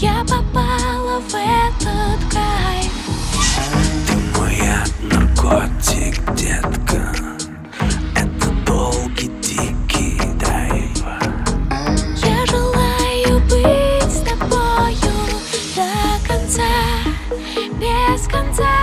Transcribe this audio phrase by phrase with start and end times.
[0.00, 2.92] Я попала в этот кайф
[4.06, 7.12] Ты моя наркотик, детка.
[8.14, 11.04] Это долгий дикий драйв.
[12.14, 15.14] Я желаю быть с тобою
[15.74, 16.62] до конца,
[17.80, 18.77] без конца.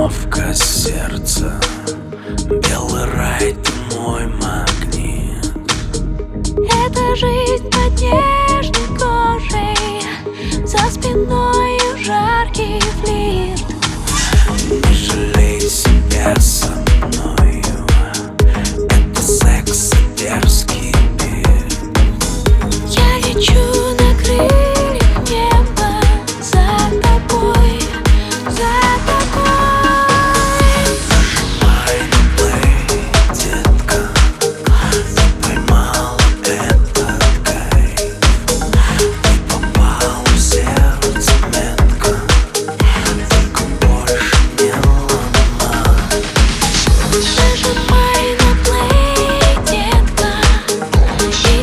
[0.00, 1.60] Остановка сердца
[2.48, 5.52] Белый рай, ты мой магнит.
[6.56, 7.69] Это жизнь.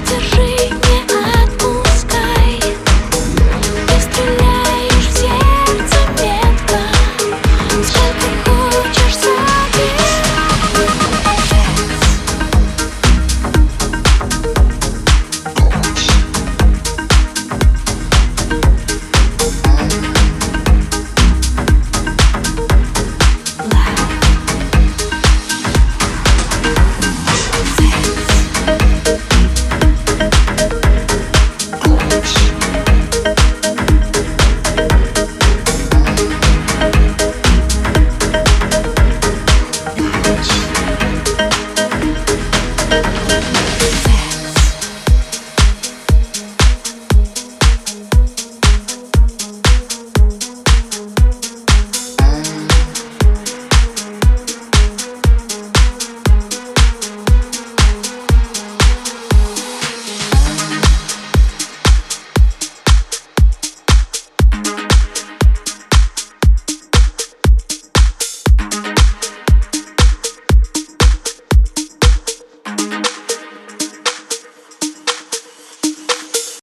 [0.08, 0.57] to dream